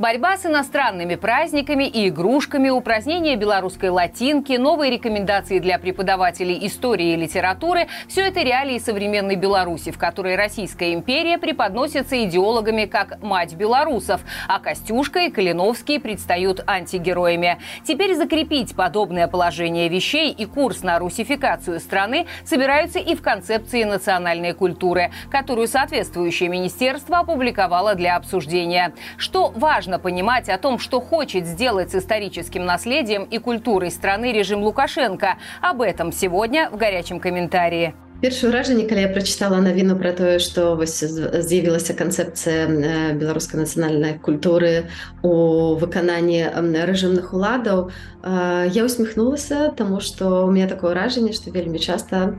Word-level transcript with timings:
Борьба 0.00 0.38
с 0.38 0.46
иностранными 0.46 1.16
праздниками 1.16 1.84
и 1.84 2.08
игрушками, 2.08 2.70
упразднение 2.70 3.36
белорусской 3.36 3.90
латинки, 3.90 4.54
новые 4.54 4.90
рекомендации 4.90 5.58
для 5.58 5.78
преподавателей 5.78 6.66
истории 6.66 7.12
и 7.12 7.16
литературы– 7.16 7.86
все 8.08 8.22
это 8.22 8.40
реалии 8.40 8.78
современной 8.78 9.36
Беларуси, 9.36 9.90
в 9.90 9.98
которой 9.98 10.36
Российская 10.36 10.94
империя 10.94 11.36
преподносится 11.36 12.24
идеологами 12.24 12.86
как 12.86 13.22
«мать 13.22 13.52
белорусов», 13.52 14.22
а 14.48 14.58
Костюшка 14.58 15.18
и 15.18 15.30
Калиновский 15.30 16.00
предстают 16.00 16.64
антигероями. 16.66 17.58
Теперь 17.84 18.14
закрепить 18.14 18.74
подобное 18.74 19.28
положение 19.28 19.90
вещей 19.90 20.30
и 20.32 20.46
курс 20.46 20.82
на 20.82 20.98
русификацию 20.98 21.78
страны 21.78 22.26
собираются 22.46 23.00
и 23.00 23.14
в 23.14 23.20
концепции 23.20 23.84
национальной 23.84 24.54
культуры, 24.54 25.10
которую 25.30 25.68
соответствующее 25.68 26.48
министерство 26.48 27.18
опубликовало 27.18 27.94
для 27.94 28.16
обсуждения. 28.16 28.94
Что 29.18 29.52
важно 29.54 29.89
важно 29.90 29.98
понимать 29.98 30.48
о 30.48 30.56
том, 30.56 30.78
что 30.78 31.00
хочет 31.00 31.46
сделать 31.46 31.90
с 31.90 31.96
историческим 31.96 32.64
наследием 32.64 33.24
и 33.24 33.38
культурой 33.38 33.90
страны 33.90 34.32
режим 34.32 34.62
Лукашенко. 34.62 35.36
Об 35.60 35.82
этом 35.82 36.12
сегодня 36.12 36.70
в 36.70 36.76
горячем 36.76 37.18
комментарии. 37.18 37.94
Першае 38.20 38.50
ўражанне 38.52 38.84
калі 38.84 39.06
я 39.06 39.10
прачытала 39.12 39.58
навіну 39.64 39.94
пра 39.96 40.12
тое 40.12 40.36
што 40.44 40.76
вось 40.76 41.00
з'явілася 41.00 41.96
канцэпцыя 41.96 42.68
беларускай 43.16 43.64
нацыянальнай 43.64 44.18
культуры 44.20 44.92
у 45.24 45.72
выкананні 45.80 46.44
рэжымных 46.90 47.32
уладаў 47.32 47.88
я 48.20 48.84
усміхнулася 48.84 49.72
таму 49.72 50.04
што 50.04 50.44
у 50.44 50.52
меня 50.52 50.68
такое 50.68 50.92
ўражанне 50.92 51.32
што 51.32 51.48
вельмі 51.48 51.80
часта 51.80 52.36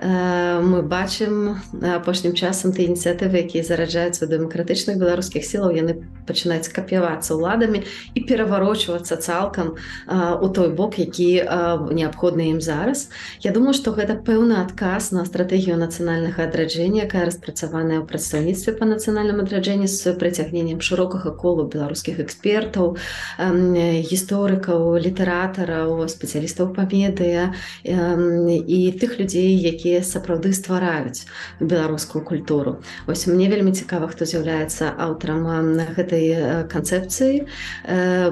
мы 0.00 0.80
бачым 0.80 1.60
апошнім 1.82 2.32
часам 2.32 2.72
ты 2.72 2.86
ініцыятывы 2.86 3.42
якія 3.44 3.66
зараджаюцца 3.66 4.30
дэмакратычных 4.30 4.96
беларускіх 4.96 5.44
сілаў 5.44 5.74
яны 5.74 6.08
пачынаюць 6.24 6.70
капявацца 6.70 7.34
ўладамі 7.34 7.82
і 8.14 8.20
пераварочвацца 8.24 9.18
цалкам 9.18 9.74
у 10.08 10.48
той 10.54 10.70
бок 10.70 10.96
які 11.02 11.44
неабходны 11.92 12.54
ім 12.54 12.60
зараз. 12.62 13.10
Я 13.42 13.50
думаю 13.50 13.74
што 13.74 13.90
гэта 13.90 14.14
пэўны 14.14 14.62
адказ 14.62 15.10
на 15.10 15.17
на 15.18 15.26
стратэгію 15.26 15.74
нацыянальнага 15.74 16.46
адраджэння, 16.46 17.10
якая 17.10 17.26
распрацаваная 17.26 17.98
ў 17.98 18.06
прадстаўніцтве 18.06 18.78
па 18.78 18.86
нацыянальным 18.86 19.42
адраджэнні 19.42 19.90
з 19.90 20.14
прыцягненнем 20.14 20.78
шырокага 20.78 21.34
колу 21.34 21.66
беларускіх 21.66 22.22
экспертаў, 22.22 22.94
гісторыкаў, 23.42 24.94
літаратараў, 25.02 26.06
спецыялістаў 26.06 26.70
па 26.78 26.86
медыя 26.86 27.50
і 27.82 28.80
тых 29.02 29.18
людзей, 29.18 29.58
якія 29.58 30.06
сапраўды 30.06 30.54
ствараюць 30.54 31.26
беларускую 31.58 32.22
культуру. 32.22 32.78
Вось 33.10 33.26
мне 33.26 33.50
вельмі 33.50 33.74
цікава, 33.74 34.06
хто 34.14 34.22
з'яўляецца 34.22 34.94
аўтарам 34.94 35.82
гэтай 35.98 36.68
канцэпцыі, 36.70 37.50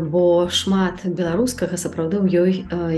бо 0.07 0.47
шмат 0.47 1.03
беларускага 1.03 1.75
сапраўды 1.75 2.23
ў 2.23 2.27
ёй 2.31 2.53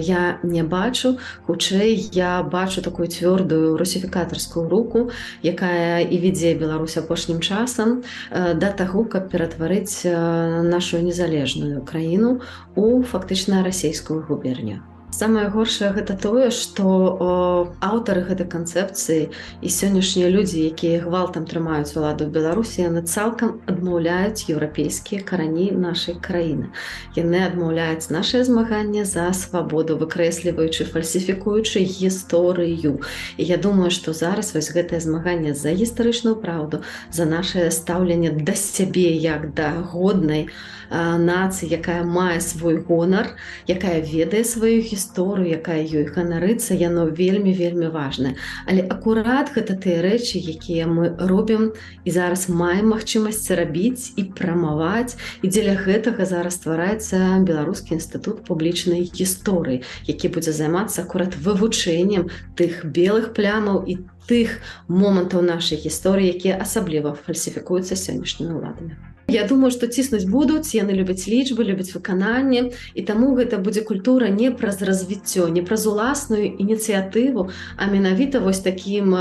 я 0.04 0.36
не 0.42 0.60
бачу, 0.66 1.16
хутчэй 1.46 1.96
я 2.12 2.42
бачу 2.42 2.82
такую 2.82 3.08
цвёрдую 3.08 3.77
русіфікатарскую 3.78 4.68
руку 4.68 5.10
якая 5.42 6.02
і 6.02 6.18
вядзе 6.18 6.54
Беларусь 6.58 6.98
апошнім 6.98 7.40
часам 7.40 8.02
да 8.30 8.74
таго 8.74 9.04
каб 9.04 9.30
ператварыць 9.32 10.04
нашу 10.04 11.00
незалежную 11.00 11.82
краіну 11.82 12.40
у 12.74 13.02
фактычна 13.02 13.64
расійскую 13.64 14.22
губерню 14.28 14.82
самое 15.10 15.48
горшае 15.48 15.92
гэта 15.96 16.14
тое 16.20 16.50
что 16.52 17.74
аўтары 17.80 18.22
гэтай 18.28 18.46
канцэпцыі 18.46 19.32
і 19.64 19.68
сённяшнія 19.68 20.28
людзі 20.28 20.60
якія 20.68 21.00
гвалтам 21.00 21.48
трымаюць 21.48 21.96
уладу 21.96 22.28
беларусі 22.28 22.84
яны 22.84 23.02
цалкам 23.08 23.58
адмаўляюць 23.66 24.46
еўрапейскія 24.52 25.24
карані 25.24 25.72
нашай 25.72 26.14
краіны. 26.20 26.70
Яны 27.16 27.40
адмаўляюць 27.48 28.12
наше 28.12 28.44
змаганне 28.44 29.04
за 29.08 29.32
свабоду 29.32 29.96
выкрэсліваючы 29.96 30.84
фальсіфікуючы 30.92 31.80
гісторыю. 31.80 33.00
І 33.36 33.44
я 33.44 33.56
думаю 33.56 33.90
что 33.90 34.12
зараз 34.12 34.54
вось 34.54 34.70
гэтае 34.70 35.00
змаганне 35.00 35.54
за 35.54 35.72
гістарычную 35.72 36.36
праўду 36.36 36.84
за 37.10 37.24
наше 37.24 37.70
стаўленне 37.70 38.30
да 38.30 38.54
сябе 38.54 39.16
як 39.16 39.54
да 39.54 39.72
годнай 39.80 40.52
нацыі 40.90 41.68
якая 41.68 42.04
мае 42.04 42.40
свой 42.40 42.80
гонар 42.80 43.36
якая 43.68 44.00
ведае 44.00 44.44
сваю 44.44 44.80
гісторыю 44.80 44.97
гісторыю 44.98 45.54
якая 45.62 45.80
ёй 45.86 46.10
ганарыцца 46.10 46.74
яно 46.74 47.06
вельмі 47.06 47.54
вельмі 47.54 47.94
важна 47.94 48.34
але 48.66 48.82
акурат 48.82 49.54
гэта 49.54 49.78
тыя 49.78 50.02
рэчы 50.02 50.42
якія 50.42 50.90
мы 50.90 51.14
робім 51.30 51.70
і 52.04 52.10
зараз 52.10 52.48
маем 52.50 52.90
магчымасць 52.92 53.50
рабіць 53.54 54.12
і 54.16 54.24
прамаваць. 54.38 55.16
І 55.42 55.50
дзеля 55.52 55.76
гэтага 55.78 56.26
зараз 56.26 56.58
ствараецца 56.60 57.40
беларускі 57.48 57.94
інстытут 57.98 58.44
публічнай 58.48 59.06
гісторыі 59.08 59.82
які 60.10 60.32
будзе 60.34 60.52
займацца 60.52 61.02
акурат 61.06 61.36
вывучэннем 61.36 62.30
тых 62.58 62.84
белых 62.84 63.34
плямаў 63.38 63.84
і 63.86 64.00
тых 64.28 64.58
момантаў 64.88 65.44
нашай 65.44 65.80
гісторыі 65.84 66.32
якія 66.36 66.58
асабліва 66.64 67.14
фальсіфікуюцца 67.26 67.96
сённяшнімі 67.96 68.58
ўладамі 68.58 69.07
Я 69.30 69.44
думаю, 69.44 69.68
што 69.70 69.86
ціснуць 69.86 70.24
будуць, 70.24 70.72
яны 70.72 70.94
любяць 70.96 71.28
лічбы, 71.28 71.60
любяць 71.60 71.92
выкананне 71.92 72.72
і 72.96 73.02
таму 73.04 73.36
гэта 73.36 73.58
будзе 73.60 73.84
культура 73.84 74.32
не 74.32 74.48
праз 74.48 74.80
развіццё, 74.80 75.52
не 75.52 75.60
праз 75.60 75.84
уласную 75.84 76.48
ініцыятыву, 76.48 77.52
а 77.76 77.90
менавіта 77.92 78.40
вось 78.40 78.64
такім 78.64 79.12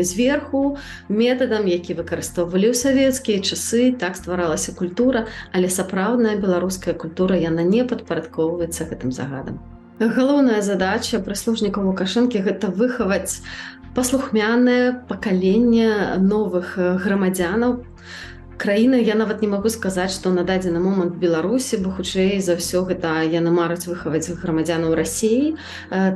зверху 0.00 0.80
метадам, 1.12 1.68
які 1.68 1.92
выкарыстоўвалі 2.00 2.72
ў 2.72 2.74
савецкія 2.74 3.44
часы, 3.44 3.92
так 3.92 4.16
стваралася 4.16 4.72
культура, 4.72 5.28
але 5.52 5.68
сапраўдная 5.68 6.40
беларуская 6.40 6.96
культура 6.96 7.36
яна 7.36 7.68
не 7.68 7.84
падпарадкоўваецца 7.84 8.88
гэтым 8.88 9.12
загадам. 9.12 9.60
Галоўная 10.00 10.64
задача 10.64 11.20
прыслужнікаў 11.20 11.92
лукашэнкі 11.92 12.40
гэта 12.48 12.72
выхаваць 12.72 13.44
паслухмянае 13.92 15.04
пакаленне 15.04 16.16
новых 16.16 16.80
грамадзянаў, 16.80 17.84
краіна 18.64 18.96
я 18.96 19.14
нават 19.14 19.42
не 19.44 19.48
магу 19.52 19.68
сказаць 19.68 20.14
што 20.16 20.32
на 20.32 20.42
дадзены 20.48 20.80
момант 20.80 21.18
беларусі 21.20 21.80
бо 21.84 21.92
хутчэй 21.96 22.40
за 22.46 22.56
ўсё 22.56 22.80
гэта 22.88 23.12
яны 23.28 23.52
мараць 23.52 23.84
выхаваць 23.84 24.32
грамадзянаў 24.40 24.96
рассіі 24.96 25.52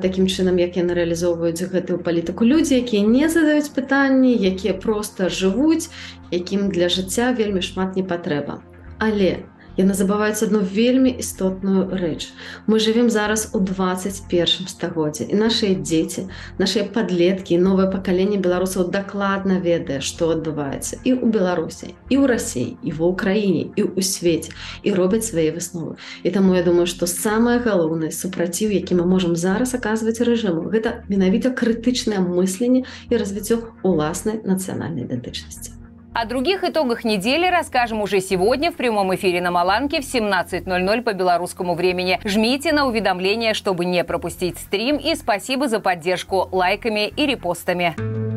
такім 0.05 0.33
чынам 0.33 0.57
як 0.63 0.81
яны 0.81 0.97
рэалізоўваюць 0.97 1.69
гэтую 1.75 2.01
палітыку. 2.01 2.49
Людзі 2.49 2.81
якія 2.81 3.05
не 3.05 3.29
задаюць 3.29 3.69
пытанні 3.77 4.33
якія 4.33 4.73
проста 4.73 5.29
жывуць 5.29 5.93
якім 6.33 6.73
для 6.73 6.89
жыцця 6.89 7.37
вельмі 7.37 7.61
шмат 7.61 8.01
не 8.01 8.03
патрэба. 8.03 8.65
Але 8.99 9.45
у 9.45 9.58
яны 9.79 9.95
забываюць 9.95 10.43
одну 10.43 10.61
вельмі 10.61 11.11
істотную 11.23 11.87
рэч. 11.95 12.35
Мы 12.67 12.83
жывем 12.83 13.11
зараз 13.11 13.51
у 13.55 13.61
21 13.63 14.67
стагоддзе 14.69 15.25
і 15.31 15.39
нашыя 15.39 15.79
дзеці, 15.79 16.27
нашыя 16.59 16.85
падлеткі, 16.85 17.59
новае 17.63 17.87
пакаленне 17.93 18.43
беларусаў 18.43 18.91
дакладна 18.91 19.63
ведае, 19.63 20.01
што 20.03 20.35
адбываецца 20.35 20.99
і 21.07 21.15
ў 21.15 21.31
Беларусі, 21.31 21.95
і 22.11 22.15
ў 22.19 22.25
рассіі, 22.27 22.77
і 22.83 22.91
ва 22.99 23.15
ўкраіне, 23.15 23.65
і 23.79 23.83
ў 23.87 24.03
свеце 24.03 24.51
і 24.83 24.93
робяць 24.99 25.25
свае 25.31 25.55
высновы. 25.55 25.97
І 26.27 26.35
таму 26.35 26.59
я 26.59 26.67
думаю, 26.67 26.91
што 26.91 27.07
самае 27.07 27.63
галоўнае 27.63 28.11
супраціў, 28.11 28.75
які 28.75 28.99
мы 28.99 29.07
можам 29.07 29.39
зараз 29.39 29.79
аказваць 29.79 30.19
рэжыму, 30.19 30.67
гэта 30.75 31.07
менавіта 31.07 31.55
крытычнае 31.55 32.19
мысленне 32.19 32.83
і 33.11 33.15
развіццё 33.15 33.63
уласнай 33.87 34.43
нацыянальнай 34.43 35.07
ідэнтычнасці. 35.07 35.78
О 36.21 36.25
других 36.25 36.65
итогах 36.65 37.05
недели 37.05 37.47
расскажем 37.47 38.03
уже 38.03 38.21
сегодня 38.21 38.73
в 38.73 38.75
прямом 38.75 39.15
эфире 39.15 39.41
на 39.41 39.53
Маланке 39.53 40.01
в 40.01 40.05
17.00 40.05 41.03
по 41.03 41.13
белорусскому 41.13 41.77
времени. 41.77 42.19
Жмите 42.25 42.73
на 42.73 42.89
уведомления, 42.89 43.55
чтобы 43.55 43.85
не 43.85 44.03
пропустить 44.03 44.59
стрим 44.59 44.97
и 44.97 45.15
спасибо 45.15 45.69
за 45.69 45.79
поддержку 45.79 46.49
лайками 46.51 47.07
и 47.07 47.25
репостами. 47.25 48.28